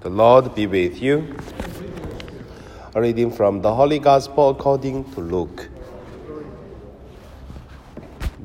The 0.00 0.10
Lord 0.10 0.52
be 0.56 0.66
with 0.66 1.00
you. 1.00 1.36
A 2.96 3.00
reading 3.00 3.30
from 3.30 3.62
the 3.62 3.72
Holy 3.72 4.00
Gospel 4.00 4.50
according 4.50 5.04
to 5.12 5.20
Luke. 5.20 5.68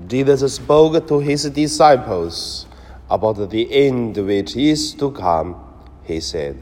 Jesus 0.06 0.54
spoke 0.54 1.08
to 1.08 1.20
his 1.20 1.50
disciples 1.50 2.68
about 3.10 3.50
the 3.50 3.74
end 3.74 4.18
which 4.18 4.56
is 4.56 4.94
to 4.94 5.10
come. 5.10 5.56
He 6.04 6.20
said, 6.20 6.56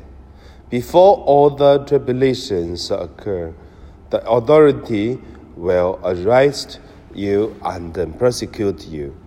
Before 0.69 1.17
all 1.17 1.49
the 1.49 1.79
tribulations 1.79 2.91
occur, 2.91 3.53
the 4.09 4.25
authority 4.25 5.19
will 5.57 5.99
arrest 6.01 6.79
you 7.13 7.59
and 7.65 7.93
persecute 8.17 8.87
you. 8.87 9.17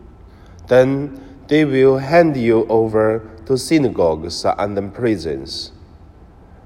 Then 0.67 1.30
they 1.51 1.65
will 1.65 1.99
hand 1.99 2.37
you 2.37 2.65
over 2.69 3.29
to 3.45 3.59
synagogues 3.59 4.45
and 4.45 4.95
prisons, 4.95 5.73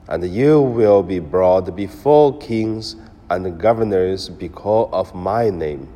and 0.09 0.23
you 0.31 0.61
will 0.61 1.03
be 1.03 1.19
brought 1.19 1.75
before 1.75 2.37
kings 2.37 2.95
and 3.31 3.59
governors 3.59 4.29
because 4.29 4.91
of 4.93 5.15
my 5.15 5.49
name. 5.49 5.89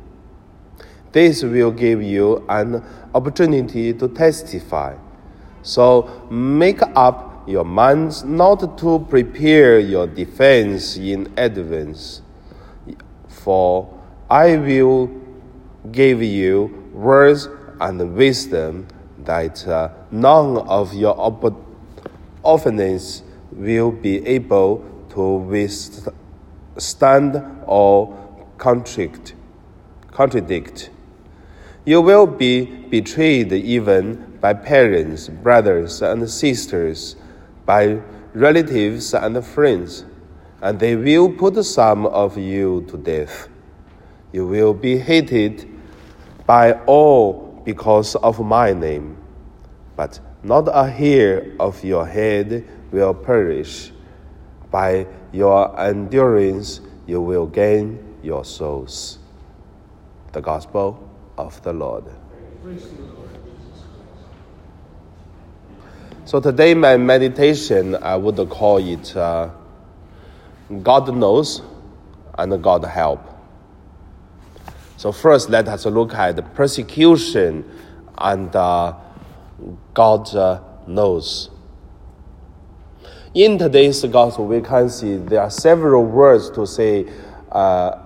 This 1.11 1.43
will 1.43 1.69
give 1.69 2.01
you 2.01 2.43
an 2.49 2.83
opportunity 3.13 3.93
to 3.93 4.07
testify. 4.07 4.95
So 5.61 6.27
make 6.31 6.81
up 6.95 7.47
your 7.47 7.65
minds 7.65 8.23
not 8.23 8.75
to 8.79 9.05
prepare 9.07 9.77
your 9.77 10.07
defense 10.07 10.97
in 10.97 11.31
advance, 11.37 12.23
for 13.27 13.87
I 14.31 14.57
will 14.57 15.11
give 15.91 16.23
you 16.23 16.89
words 16.91 17.47
and 17.79 18.15
wisdom 18.15 18.87
that 19.25 19.67
uh, 19.67 19.89
none 20.11 20.57
of 20.57 20.93
your 20.93 21.15
op- 21.19 21.65
will 23.51 23.91
be 23.91 24.25
able 24.25 24.85
to 25.09 25.37
withstand 25.37 26.13
or 27.65 28.15
contradict. 28.57 29.33
contradict. 30.11 30.89
You 31.85 32.01
will 32.01 32.27
be 32.27 32.65
betrayed 32.65 33.51
even 33.51 34.37
by 34.41 34.53
parents, 34.53 35.27
brothers, 35.29 36.01
and 36.01 36.29
sisters, 36.29 37.15
by 37.65 38.01
relatives 38.33 39.13
and 39.13 39.43
friends, 39.45 40.05
and 40.61 40.79
they 40.79 40.95
will 40.95 41.31
put 41.31 41.63
some 41.65 42.05
of 42.05 42.37
you 42.37 42.85
to 42.89 42.97
death. 42.97 43.47
You 44.31 44.45
will 44.47 44.73
be 44.73 44.97
hated 44.97 45.67
by 46.45 46.73
all 46.85 47.48
because 47.69 48.15
of 48.15 48.39
my 48.39 48.73
name, 48.73 49.15
but 49.95 50.19
not 50.41 50.67
a 50.73 50.89
hair 50.89 51.51
of 51.59 51.83
your 51.83 52.03
head 52.03 52.67
will 52.91 53.13
perish. 53.13 53.91
By 54.71 55.05
your 55.31 55.79
endurance, 55.79 56.81
you 57.05 57.21
will 57.21 57.45
gain 57.45 58.17
your 58.23 58.43
souls. 58.43 59.19
The 60.31 60.41
Gospel 60.41 61.07
of 61.37 61.61
the 61.61 61.71
Lord. 61.71 62.05
So 66.25 66.39
today, 66.39 66.73
my 66.73 66.97
meditation, 66.97 67.95
I 67.95 68.15
would 68.15 68.49
call 68.49 68.77
it 68.79 69.15
uh, 69.15 69.49
God 70.81 71.15
knows 71.15 71.61
and 72.35 72.63
God 72.63 72.83
help. 72.83 73.38
So 74.99 75.13
first, 75.13 75.49
let 75.49 75.65
us 75.69 75.85
look 75.85 76.13
at 76.13 76.35
the 76.35 76.41
persecution 76.41 77.63
and 78.17 78.53
uh, 78.53 78.97
God 79.93 80.35
uh, 80.35 80.59
knows. 80.87 81.49
In 83.33 83.57
today's 83.57 84.03
gospel, 84.03 84.45
we 84.45 84.59
can 84.59 84.89
see 84.89 85.15
there 85.15 85.39
are 85.39 85.49
several 85.49 86.03
words 86.03 86.49
to 86.49 86.67
say 86.67 87.09
uh, 87.49 87.97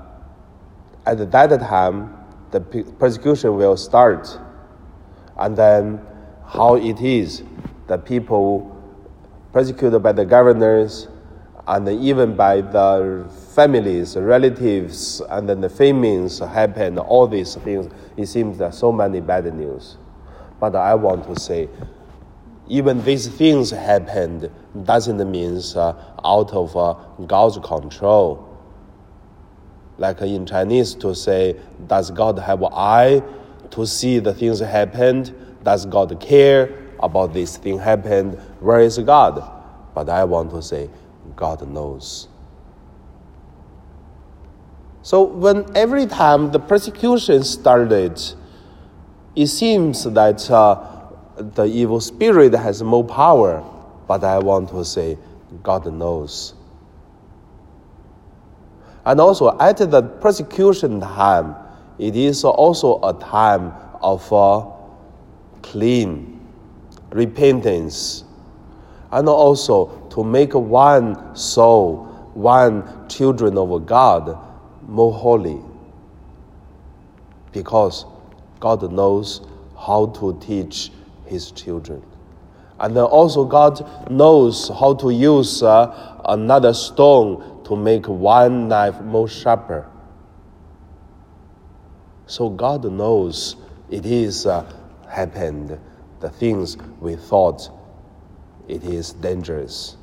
at 1.08 1.32
that 1.32 1.60
time 1.62 2.16
the 2.52 2.62
persecution 3.00 3.56
will 3.58 3.76
start, 3.76 4.40
and 5.40 5.58
then 5.58 6.00
how 6.46 6.76
it 6.76 7.02
is 7.02 7.42
the 7.88 7.98
people 7.98 8.70
persecuted 9.52 10.04
by 10.04 10.12
the 10.12 10.26
governors 10.26 11.08
and 11.66 11.88
even 11.88 12.36
by 12.36 12.60
the 12.62 13.26
families, 13.56 14.18
relatives, 14.18 15.22
and 15.30 15.48
then 15.48 15.62
the 15.62 15.70
famines 15.70 16.40
happen, 16.40 16.98
all 16.98 17.26
these 17.26 17.56
things. 17.56 17.92
It 18.18 18.26
seems 18.26 18.58
that 18.58 18.74
so 18.74 18.92
many 18.92 19.22
bad 19.22 19.52
news. 19.54 19.98
But 20.60 20.76
I 20.76 20.94
want 20.96 21.24
to 21.34 21.40
say, 21.40 21.70
even 22.68 23.04
these 23.04 23.28
things 23.28 23.72
happened 23.72 24.50
doesn't 24.84 25.32
mean 25.32 25.62
uh, 25.76 25.94
out 26.24 26.52
of 26.52 26.76
uh, 26.76 26.94
God's 27.28 27.58
control. 27.66 28.50
Like 29.98 30.22
in 30.22 30.46
Chinese 30.46 30.96
to 30.96 31.16
say, 31.16 31.60
does 31.88 32.12
God 32.12 32.40
have 32.40 32.64
eye 32.64 33.22
to 33.72 33.86
see 33.86 34.20
the 34.20 34.34
things 34.34 34.60
happened? 34.60 35.34
Does 35.64 35.86
God 35.86 36.20
care 36.20 36.78
about 37.02 37.34
this 37.34 37.58
thing 37.58 37.80
happened? 37.80 38.40
Where 38.60 38.80
is 38.80 38.98
God? 38.98 39.50
But 39.94 40.10
I 40.10 40.24
want 40.24 40.52
to 40.52 40.62
say, 40.62 40.90
God 41.36 41.68
knows. 41.68 42.28
So 45.02 45.24
when 45.24 45.66
every 45.76 46.06
time 46.06 46.52
the 46.52 46.60
persecution 46.60 47.44
started, 47.44 48.22
it 49.36 49.48
seems 49.48 50.04
that 50.06 50.50
uh, 50.50 51.10
the 51.38 51.66
evil 51.66 52.00
spirit 52.00 52.54
has 52.54 52.82
more 52.82 53.04
power. 53.04 53.64
But 54.08 54.24
I 54.24 54.40
want 54.40 54.70
to 54.70 54.86
say, 54.86 55.18
God 55.62 55.92
knows. 55.92 56.54
And 59.06 59.20
also 59.20 59.58
at 59.60 59.78
the 59.78 60.02
persecution 60.02 61.02
time, 61.02 61.56
it 62.00 62.16
is 62.16 62.44
also 62.44 63.00
a 63.04 63.14
time 63.14 63.74
of 64.02 64.32
uh, 64.32 64.66
clean 65.62 66.40
repentance, 67.12 68.24
and 69.14 69.30
also 69.30 70.08
to 70.10 70.24
make 70.24 70.56
one 70.56 71.36
soul, 71.36 72.06
one 72.34 73.08
children 73.08 73.60
of 73.60 73.86
God 73.86 74.40
more 74.88 75.14
holy. 75.14 75.62
Because 77.52 78.06
God 78.60 78.92
knows 78.92 79.42
how 79.78 80.08
to 80.08 80.36
teach 80.42 80.90
His 81.28 81.52
children. 81.52 82.02
And 82.80 82.98
also, 82.98 83.46
God 83.46 84.10
knows 84.10 84.70
how 84.70 84.96
to 84.96 85.12
use 85.12 85.62
uh, 85.62 86.22
another 86.26 86.74
stone 86.74 87.64
to 87.66 87.76
make 87.76 88.08
one 88.08 88.68
knife 88.68 89.00
more 89.02 89.28
sharper. 89.28 89.88
So, 92.26 92.50
God 92.50 92.92
knows 92.92 93.58
it 93.92 94.08
is 94.08 94.48
uh, 94.48 94.66
happened, 95.08 95.80
the 96.20 96.32
things 96.32 96.78
we 97.00 97.16
thought 97.16 97.70
it 98.68 98.84
is 98.84 99.14
dangerous. 99.14 99.98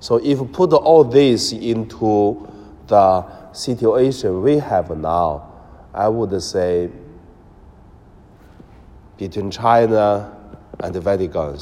So, 0.00 0.16
if 0.16 0.38
put 0.52 0.72
all 0.72 1.04
this 1.04 1.52
into 1.52 2.48
the 2.86 3.52
situation 3.52 4.42
we 4.42 4.58
have 4.58 4.96
now, 4.96 5.52
I 5.92 6.08
would 6.08 6.40
say 6.42 6.90
between 9.16 9.50
China 9.50 10.36
and 10.80 10.94
the 10.94 11.00
Vatican, 11.00 11.58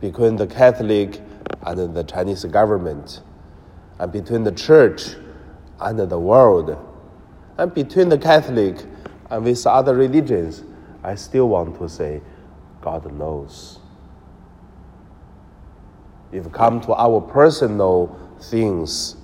between 0.00 0.36
the 0.36 0.46
Catholic 0.46 1.20
and 1.62 1.94
the 1.94 2.04
Chinese 2.04 2.44
government, 2.44 3.22
and 3.98 4.12
between 4.12 4.44
the 4.44 4.52
church 4.52 5.16
and 5.80 5.98
the 5.98 6.18
world, 6.18 6.78
and 7.58 7.74
between 7.74 8.08
the 8.08 8.18
Catholic 8.18 8.84
and 9.30 9.44
with 9.44 9.66
other 9.66 9.94
religions, 9.94 10.62
I 11.02 11.16
still 11.16 11.48
want 11.48 11.78
to 11.78 11.88
say, 11.88 12.20
God 12.80 13.12
knows. 13.12 13.80
If 16.32 16.50
come 16.52 16.80
to 16.82 16.94
our 16.94 17.20
personal 17.20 18.18
things, 18.40 19.16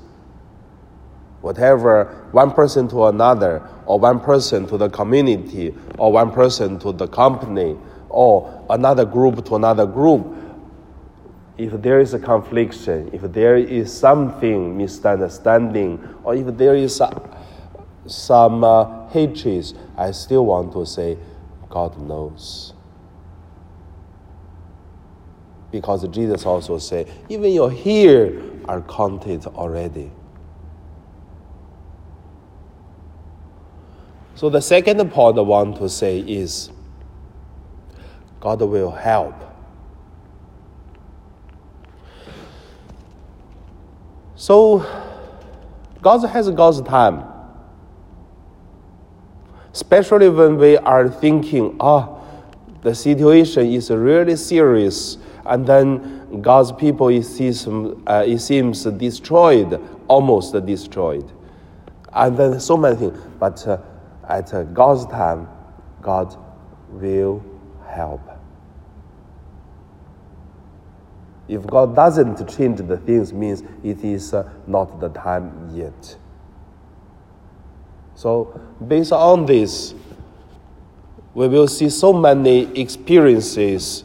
whatever 1.41 2.29
one 2.33 2.53
person 2.53 2.89
to 2.89 3.07
another, 3.07 3.67
or 3.87 3.99
one 3.99 4.21
person 4.21 4.67
to 4.69 4.79
the 4.79 4.89
community, 4.89 5.75
or 5.99 6.13
one 6.13 6.31
person 6.31 6.79
to 6.79 6.93
the 6.93 7.09
company, 7.09 7.77
or 8.09 8.65
another 8.71 9.05
group 9.05 9.45
to 9.47 9.57
another 9.57 9.87
group, 9.87 10.37
if 11.59 11.73
there 11.83 12.01
is 12.01 12.15
a 12.15 12.19
confliction, 12.19 13.11
if 13.13 13.23
there 13.33 13.57
is 13.57 13.93
something 13.93 14.77
misunderstanding, 14.77 16.03
or 16.25 16.35
if 16.35 16.57
there 16.57 16.75
is 16.75 17.03
some 18.07 18.65
uh, 18.65 19.09
hatred, 19.09 19.73
I 19.97 20.13
still 20.13 20.47
want 20.47 20.73
to 20.73 20.87
say, 20.87 21.19
God 21.69 21.99
knows. 22.01 22.72
Because 25.73 26.07
Jesus 26.09 26.47
also 26.47 26.79
said, 26.79 27.11
even 27.29 27.51
your 27.51 27.73
hair 27.73 28.41
are 28.67 28.83
counted 28.83 29.45
already. 29.47 30.13
So 34.37 34.49
the 34.51 34.61
second 34.61 35.11
point 35.11 35.39
I 35.39 35.41
want 35.41 35.79
to 35.79 35.89
say 35.89 36.21
is 36.21 36.71
God 38.39 38.61
will 38.61 38.91
help. 38.91 39.35
So, 44.35 44.85
God 46.03 46.27
has 46.27 46.51
God's 46.51 46.81
time. 46.81 47.23
Especially 49.73 50.29
when 50.29 50.59
we 50.59 50.77
are 50.77 51.09
thinking, 51.09 51.77
ah, 51.79 52.09
oh, 52.09 52.45
the 52.83 52.93
situation 52.93 53.73
is 53.73 53.89
really 53.89 54.35
serious, 54.35 55.17
and 55.45 55.67
then 55.67 56.41
God's 56.41 56.73
people 56.73 57.09
it 57.09 57.25
seems, 57.25 57.67
uh, 57.67 58.25
it 58.27 58.39
seems 58.39 58.85
destroyed, 58.85 59.81
almost 60.09 60.53
destroyed. 60.65 61.31
And 62.13 62.37
then 62.37 62.61
so 62.61 62.77
many 62.77 62.97
things. 62.97 63.19
But 63.39 63.67
uh, 63.67 63.79
at 64.29 64.53
uh, 64.55 64.65
God's 64.65 65.07
time, 65.07 65.49
God 66.01 66.37
will 66.91 67.45
help. 67.89 68.21
If 71.49 71.67
God 71.67 71.95
doesn't 71.95 72.49
change 72.49 72.79
the 72.79 72.97
things, 72.99 73.33
means 73.33 73.63
it 73.83 74.05
is 74.05 74.33
uh, 74.33 74.49
not 74.67 75.01
the 75.01 75.09
time 75.09 75.71
yet. 75.75 76.17
So, 78.15 78.61
based 78.87 79.13
on 79.13 79.47
this, 79.47 79.95
we 81.35 81.49
will 81.49 81.67
see 81.67 81.89
so 81.91 82.13
many 82.13 82.81
experiences 82.81 84.05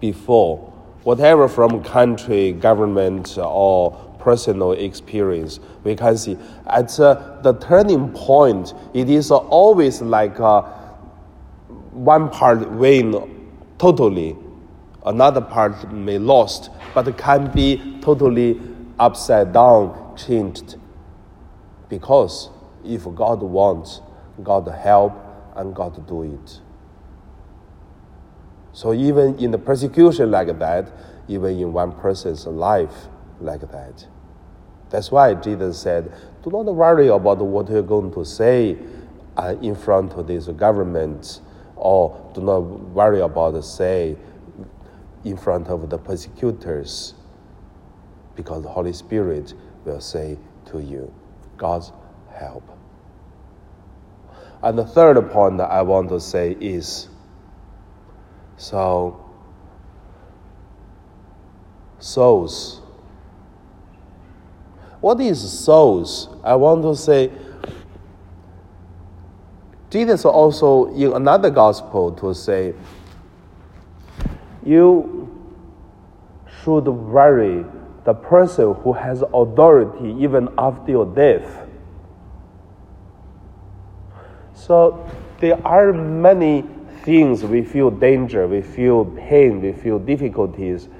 before, 0.00 0.58
whatever 1.02 1.48
from 1.48 1.82
country, 1.82 2.52
government, 2.52 3.36
or 3.38 3.92
personal 4.18 4.72
experience. 4.72 5.60
We 5.84 5.96
can 5.96 6.16
see 6.16 6.36
at 6.66 6.98
uh, 7.00 7.40
the 7.42 7.54
turning 7.54 8.12
point, 8.12 8.74
it 8.94 9.08
is 9.08 9.30
always 9.30 10.02
like 10.02 10.38
uh, 10.40 10.62
one 11.92 12.30
part 12.30 12.70
win 12.70 13.50
totally, 13.78 14.36
another 15.06 15.40
part 15.40 15.92
may 15.92 16.18
lost, 16.18 16.70
but 16.94 17.16
can 17.16 17.50
be 17.52 17.98
totally 18.00 18.60
upside 18.98 19.52
down 19.52 20.16
changed. 20.16 20.76
Because 21.88 22.50
if 22.84 23.04
God 23.14 23.40
wants, 23.42 24.00
God 24.42 24.66
help, 24.68 25.12
and 25.56 25.74
God 25.74 26.06
do 26.06 26.22
it. 26.22 26.60
So 28.78 28.92
even 28.92 29.36
in 29.40 29.50
the 29.50 29.58
persecution 29.58 30.30
like 30.30 30.56
that, 30.60 30.92
even 31.26 31.58
in 31.58 31.72
one 31.72 31.90
person's 31.90 32.46
life 32.46 33.08
like 33.40 33.68
that. 33.72 34.06
That's 34.88 35.10
why 35.10 35.34
Jesus 35.34 35.80
said, 35.80 36.12
do 36.44 36.50
not 36.50 36.64
worry 36.66 37.08
about 37.08 37.38
what 37.38 37.68
you're 37.68 37.82
going 37.82 38.12
to 38.14 38.24
say 38.24 38.78
uh, 39.36 39.56
in 39.60 39.74
front 39.74 40.12
of 40.12 40.28
this 40.28 40.46
government, 40.46 41.40
or 41.74 42.30
do 42.36 42.40
not 42.40 42.60
worry 42.60 43.18
about 43.18 43.60
say 43.64 44.16
in 45.24 45.36
front 45.36 45.66
of 45.66 45.90
the 45.90 45.98
persecutors, 45.98 47.14
because 48.36 48.62
the 48.62 48.68
Holy 48.68 48.92
Spirit 48.92 49.54
will 49.84 50.00
say 50.00 50.38
to 50.66 50.80
you, 50.80 51.12
God's 51.56 51.90
help. 52.32 52.62
And 54.62 54.78
the 54.78 54.86
third 54.86 55.20
point 55.32 55.60
I 55.60 55.82
want 55.82 56.10
to 56.10 56.20
say 56.20 56.56
is 56.60 57.08
so, 58.58 59.24
souls. 62.00 62.82
What 65.00 65.20
is 65.20 65.40
souls? 65.60 66.28
I 66.42 66.56
want 66.56 66.82
to 66.82 66.96
say, 66.96 67.30
Jesus 69.90 70.24
also 70.24 70.92
in 70.94 71.12
another 71.12 71.50
gospel 71.50 72.12
to 72.12 72.34
say, 72.34 72.74
you 74.66 75.24
should 76.62 76.88
worry 76.88 77.64
the 78.04 78.12
person 78.12 78.74
who 78.74 78.92
has 78.92 79.22
authority 79.22 80.16
even 80.18 80.48
after 80.58 80.90
your 80.90 81.06
death. 81.06 81.66
So 84.52 85.08
there 85.40 85.64
are 85.64 85.92
many 85.92 86.64
things 87.08 87.42
we 87.42 87.62
feel 87.62 87.90
danger, 87.90 88.46
we 88.46 88.60
feel 88.60 89.06
pain, 89.06 89.62
we 89.62 89.72
feel 89.72 89.98
difficulties. 89.98 90.90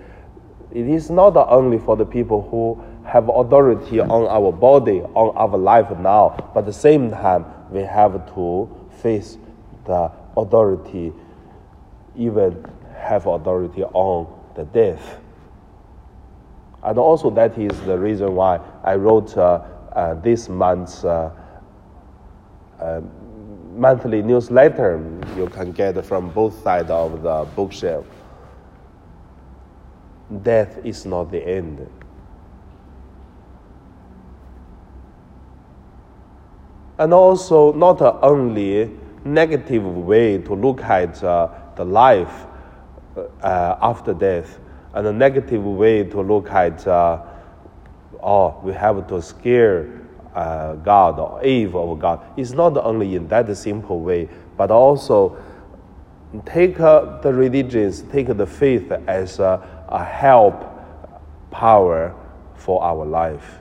It 0.72 0.88
is 0.88 1.10
not 1.10 1.36
only 1.36 1.78
for 1.78 1.98
the 1.98 2.06
people 2.06 2.48
who 2.50 2.82
have 3.06 3.28
authority 3.28 4.00
on 4.00 4.26
our 4.26 4.50
body, 4.50 5.02
on 5.02 5.36
our 5.36 5.58
life 5.58 5.90
now, 5.98 6.34
but 6.54 6.60
at 6.60 6.64
the 6.64 6.72
same 6.72 7.10
time, 7.10 7.44
we 7.70 7.82
have 7.82 8.34
to 8.34 8.74
face 9.02 9.36
the 9.84 10.10
authority, 10.34 11.12
even 12.16 12.64
have 12.96 13.26
authority 13.26 13.82
on 13.82 14.26
the 14.56 14.64
death. 14.64 15.20
And 16.84 16.98
also, 16.98 17.28
that 17.32 17.58
is 17.58 17.78
the 17.82 17.98
reason 17.98 18.34
why 18.34 18.60
I 18.82 18.94
wrote 18.94 19.36
uh, 19.36 19.60
uh, 19.92 20.14
this 20.14 20.48
month's 20.48 21.04
uh, 21.04 21.30
um, 22.80 23.10
monthly 23.78 24.22
newsletter 24.22 25.00
you 25.36 25.48
can 25.48 25.70
get 25.72 26.04
from 26.04 26.30
both 26.30 26.62
sides 26.62 26.90
of 26.90 27.22
the 27.22 27.46
bookshelf. 27.54 28.04
Death 30.42 30.78
is 30.84 31.06
not 31.06 31.30
the 31.30 31.46
end. 31.46 31.88
And 36.98 37.14
also, 37.14 37.72
not 37.72 38.02
only 38.22 38.90
negative 39.24 39.84
way 39.84 40.38
to 40.38 40.54
look 40.54 40.82
at 40.82 41.22
uh, 41.22 41.48
the 41.76 41.84
life 41.84 42.46
uh, 43.42 43.76
after 43.80 44.12
death, 44.12 44.58
and 44.94 45.06
a 45.06 45.12
negative 45.12 45.64
way 45.64 46.02
to 46.02 46.20
look 46.20 46.50
at, 46.50 46.84
uh, 46.88 47.22
oh, 48.20 48.60
we 48.64 48.72
have 48.72 49.06
to 49.06 49.22
scare 49.22 49.97
uh, 50.38 50.74
God 50.76 51.18
or 51.18 51.44
evil 51.44 51.92
of 51.92 51.98
God. 51.98 52.20
It's 52.36 52.52
not 52.52 52.76
only 52.76 53.16
in 53.16 53.26
that 53.28 53.54
simple 53.56 54.00
way, 54.00 54.28
but 54.56 54.70
also 54.70 55.36
take 56.46 56.78
uh, 56.78 57.20
the 57.22 57.34
religions, 57.34 58.02
take 58.12 58.28
the 58.28 58.46
faith 58.46 58.92
as 59.08 59.40
a, 59.40 59.84
a 59.88 60.04
help 60.04 60.64
power 61.50 62.14
for 62.54 62.80
our 62.84 63.04
life. 63.04 63.58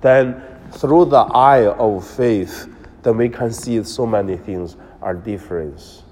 Then, 0.00 0.42
through 0.72 1.04
the 1.04 1.20
eye 1.20 1.66
of 1.68 2.04
faith, 2.04 2.66
then 3.02 3.16
we 3.16 3.28
can 3.28 3.52
see 3.52 3.84
so 3.84 4.04
many 4.04 4.36
things 4.36 4.76
are 5.00 5.14
different. 5.14 6.02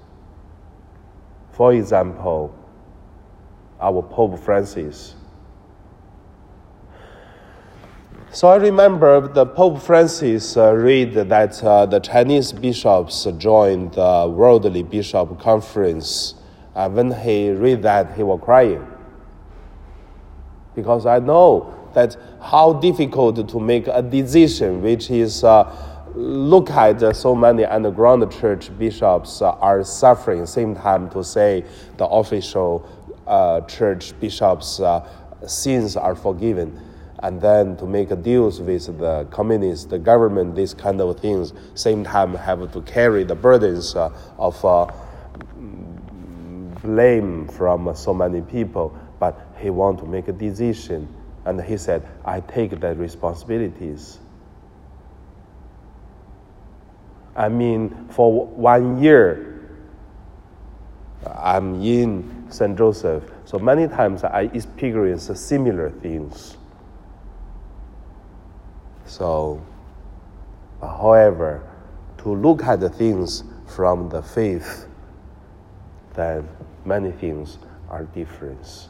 For 1.51 1.73
example, 1.73 2.55
our 3.81 4.01
Pope 4.01 4.39
Francis 4.39 5.15
So 8.33 8.47
I 8.47 8.55
remember 8.55 9.27
the 9.27 9.45
Pope 9.45 9.81
Francis 9.81 10.55
uh, 10.55 10.71
read 10.71 11.15
that 11.15 11.61
uh, 11.61 11.85
the 11.85 11.99
Chinese 11.99 12.53
bishops 12.53 13.27
joined 13.37 13.95
the 13.95 14.33
Worldly 14.33 14.83
Bishop 14.83 15.37
Conference. 15.37 16.35
And 16.73 16.95
when 16.95 17.11
he 17.11 17.51
read 17.51 17.81
that, 17.81 18.15
he 18.15 18.23
was 18.23 18.39
crying. 18.41 18.87
Because 20.75 21.05
I 21.05 21.19
know 21.19 21.75
that 21.93 22.15
how 22.41 22.71
difficult 22.71 23.49
to 23.49 23.59
make 23.59 23.87
a 23.87 24.01
decision 24.01 24.81
which 24.81 25.11
is 25.11 25.43
uh, 25.43 25.69
look 26.15 26.69
at 26.69 27.13
so 27.13 27.35
many 27.35 27.65
underground 27.65 28.31
church 28.31 28.69
bishops 28.79 29.41
uh, 29.41 29.51
are 29.55 29.83
suffering 29.83 30.45
same 30.45 30.73
time 30.73 31.09
to 31.09 31.21
say 31.21 31.65
the 31.97 32.07
official 32.07 32.87
uh, 33.27 33.59
church 33.61 34.17
bishops 34.21 34.79
uh, 34.79 35.05
sins 35.45 35.97
are 35.97 36.15
forgiven 36.15 36.79
and 37.21 37.39
then 37.39 37.77
to 37.77 37.85
make 37.85 38.09
deals 38.23 38.59
with 38.59 38.97
the 38.99 39.27
communist 39.29 39.89
the 39.89 39.99
government, 39.99 40.55
these 40.55 40.73
kind 40.73 40.99
of 40.99 41.19
things, 41.19 41.53
same 41.75 42.03
time 42.03 42.33
have 42.33 42.71
to 42.71 42.81
carry 42.81 43.23
the 43.23 43.35
burdens 43.35 43.95
uh, 43.95 44.11
of 44.37 44.63
uh, 44.65 44.91
blame 46.81 47.47
from 47.47 47.95
so 47.95 48.13
many 48.13 48.41
people. 48.41 48.97
But 49.19 49.39
he 49.59 49.69
want 49.69 49.99
to 49.99 50.05
make 50.05 50.27
a 50.27 50.31
decision, 50.31 51.07
and 51.45 51.61
he 51.61 51.77
said, 51.77 52.07
"I 52.25 52.39
take 52.39 52.79
the 52.79 52.95
responsibilities." 52.95 54.19
I 57.35 57.49
mean, 57.49 58.07
for 58.09 58.45
one 58.47 59.01
year, 59.01 59.51
I'm 61.25 61.81
in 61.81 62.47
St. 62.49 62.77
Joseph, 62.77 63.23
so 63.45 63.59
many 63.59 63.87
times 63.87 64.23
I 64.23 64.49
experience 64.53 65.29
similar 65.39 65.89
things. 65.89 66.57
So, 69.11 69.61
however, 70.79 71.69
to 72.19 72.33
look 72.33 72.63
at 72.63 72.79
the 72.79 72.89
things 72.89 73.43
from 73.67 74.07
the 74.07 74.21
faith, 74.21 74.87
then 76.13 76.47
many 76.85 77.11
things 77.11 77.57
are 77.89 78.05
different. 78.05 78.87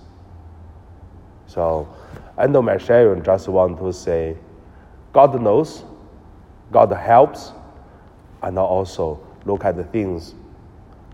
So, 1.48 1.92
end 2.38 2.56
of 2.56 2.64
my 2.64 2.78
sharing, 2.78 3.24
just 3.24 3.48
want 3.48 3.80
to 3.80 3.92
say, 3.92 4.38
God 5.12 5.42
knows, 5.42 5.86
God 6.72 6.92
helps, 6.92 7.54
and 8.44 8.60
also 8.60 9.20
look 9.46 9.66
at 9.66 9.76
the 9.76 9.86
things 9.86 10.36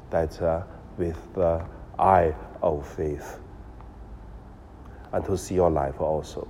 that 0.09 0.41
uh, 0.41 0.63
with 0.97 1.17
the 1.33 1.65
eye 1.97 2.35
of 2.61 2.85
faith 2.85 3.39
and 5.13 5.23
to 5.23 5.37
see 5.37 5.55
your 5.55 5.71
life 5.71 6.01
also. 6.01 6.45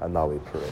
And 0.00 0.14
now 0.14 0.26
we 0.26 0.38
pray. 0.38 0.70